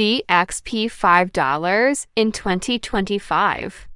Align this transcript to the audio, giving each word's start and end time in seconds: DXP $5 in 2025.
DXP 0.00 0.88
$5 0.88 2.06
in 2.16 2.32
2025. 2.32 3.89